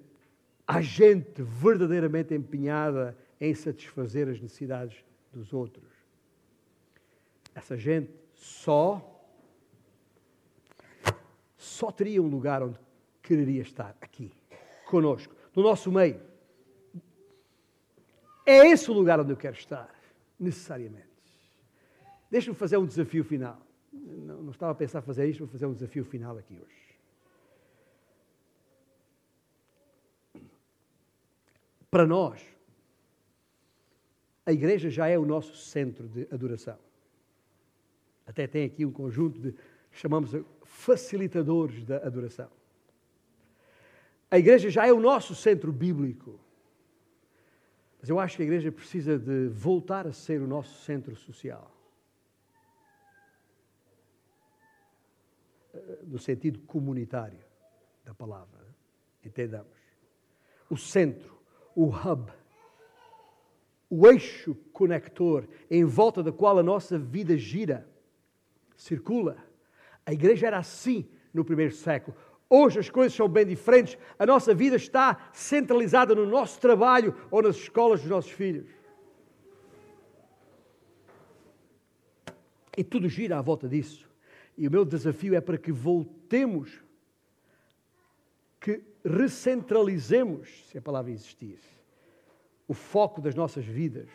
[0.66, 5.90] há gente verdadeiramente empenhada em satisfazer as necessidades dos outros.
[7.54, 9.08] Essa gente só
[11.56, 12.78] só teria um lugar onde
[13.22, 14.32] quereria estar aqui,
[14.86, 16.31] conosco, no nosso meio.
[18.44, 19.88] É esse o lugar onde eu quero estar,
[20.38, 21.06] necessariamente.
[22.30, 23.60] Deixa-me fazer um desafio final.
[23.92, 26.82] Não, não estava a pensar fazer isto, vou fazer um desafio final aqui hoje.
[31.90, 32.42] Para nós,
[34.46, 36.78] a igreja já é o nosso centro de adoração.
[38.26, 39.54] Até tem aqui um conjunto de,
[39.90, 40.32] chamamos
[40.64, 42.48] facilitadores da adoração.
[44.30, 46.40] A igreja já é o nosso centro bíblico.
[48.02, 51.74] Mas eu acho que a igreja precisa de voltar a ser o nosso centro social.
[56.02, 57.38] No sentido comunitário
[58.04, 58.60] da palavra.
[59.24, 59.78] Entendamos.
[60.68, 61.40] O centro,
[61.74, 62.30] o hub
[63.94, 67.86] o eixo conector em volta do qual a nossa vida gira,
[68.74, 69.36] circula.
[70.06, 72.16] A igreja era assim no primeiro século.
[72.54, 73.96] Hoje as coisas são bem diferentes.
[74.18, 78.68] A nossa vida está centralizada no nosso trabalho ou nas escolas dos nossos filhos.
[82.76, 84.06] E tudo gira à volta disso.
[84.54, 86.82] E o meu desafio é para que voltemos,
[88.60, 91.58] que recentralizemos, se a palavra existir,
[92.68, 94.10] o foco das nossas vidas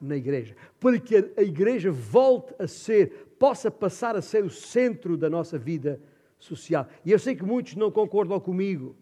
[0.00, 5.16] na igreja, para que a igreja volte a ser, possa passar a ser o centro
[5.16, 6.00] da nossa vida
[6.38, 6.86] social.
[7.04, 8.96] E eu sei que muitos não concordam comigo.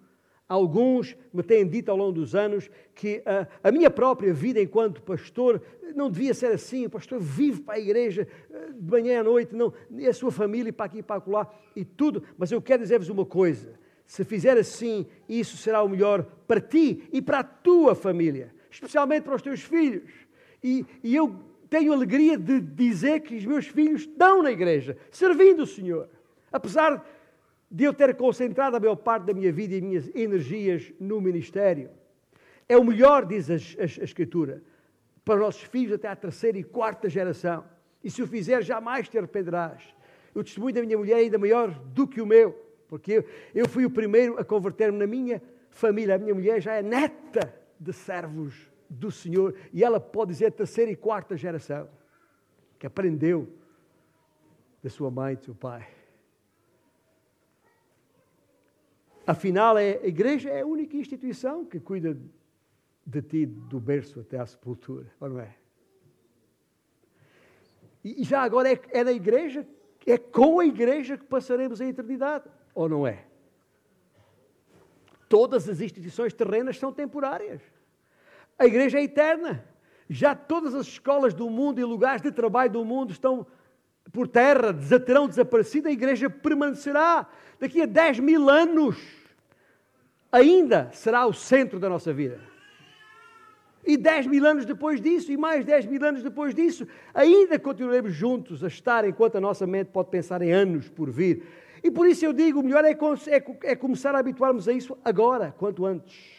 [0.49, 5.03] Alguns me têm dito ao longo dos anos que a, a, minha própria vida enquanto
[5.03, 5.61] pastor
[5.95, 6.87] não devia ser assim.
[6.87, 10.30] O pastor vive para a igreja eh, de manhã à noite, não, e a sua
[10.30, 12.22] família para aqui e para lá e tudo.
[12.37, 13.72] Mas eu quero dizer-vos uma coisa:
[14.07, 19.22] se fizer assim, isso será o melhor para ti e para a tua família especialmente
[19.22, 20.11] para os teus filhos.
[20.62, 21.35] E, e eu
[21.70, 26.09] tenho alegria de dizer que os meus filhos estão na igreja, servindo o Senhor.
[26.53, 27.05] Apesar
[27.74, 31.90] de eu ter concentrado a maior parte da minha vida e minhas energias no ministério.
[32.68, 34.62] É o melhor, diz a, a, a Escritura.
[35.24, 37.64] para os nossos filhos até à terceira e quarta geração.
[38.04, 39.82] E se o fizer, jamais te arrependerás.
[40.32, 42.52] O testemunho da minha mulher é ainda maior do que o meu,
[42.86, 46.14] porque eu, eu fui o primeiro a converter-me na minha família.
[46.14, 50.92] A minha mulher já é neta de servos do Senhor e ela pode dizer terceira
[50.92, 51.88] e quarta geração
[52.78, 53.48] que aprendeu
[54.80, 55.93] da sua mãe e do seu pai.
[59.26, 62.16] Afinal, é, a igreja é a única instituição que cuida
[63.06, 65.54] de ti do berço até à sepultura, ou não é?
[68.04, 69.66] E já agora é, é na igreja,
[70.06, 72.44] é com a igreja que passaremos a eternidade,
[72.74, 73.24] ou não é?
[75.26, 77.62] Todas as instituições terrenas são temporárias.
[78.58, 79.64] A igreja é eterna.
[80.08, 83.46] Já todas as escolas do mundo e lugares de trabalho do mundo estão
[84.12, 84.72] por terra,
[85.05, 87.26] terão desaparecido, a igreja permanecerá.
[87.59, 88.96] Daqui a 10 mil anos,
[90.30, 92.40] ainda será o centro da nossa vida.
[93.86, 98.14] E 10 mil anos depois disso, e mais 10 mil anos depois disso, ainda continuaremos
[98.14, 101.44] juntos a estar enquanto a nossa mente pode pensar em anos por vir.
[101.82, 104.96] E por isso eu digo: o melhor é, é, é começar a habituarmos a isso
[105.05, 106.34] agora, quanto antes.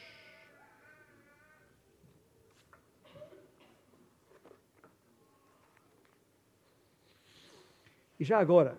[8.20, 8.78] E já agora,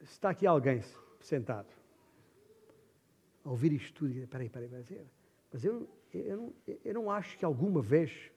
[0.00, 0.82] está aqui alguém
[1.20, 1.68] sentado
[3.44, 5.06] a ouvir isto tudo e peraí, peraí, peraí,
[5.52, 6.54] mas eu, eu, não,
[6.84, 8.30] eu não acho que alguma vez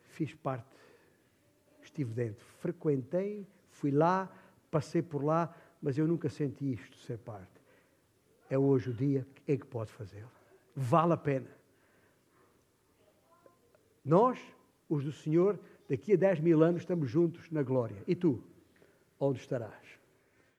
[0.00, 0.68] fiz parte,
[1.82, 4.30] estive dentro, frequentei, fui lá,
[4.70, 7.60] passei por lá, mas eu nunca senti isto ser parte.
[8.48, 10.30] É hoje o dia em que pode fazê-lo.
[10.74, 11.50] Vale a pena.
[14.04, 14.38] Nós,
[14.88, 18.02] os do Senhor, daqui a 10 mil anos estamos juntos na glória.
[18.06, 18.42] E tu?
[19.18, 20.03] Onde estarás.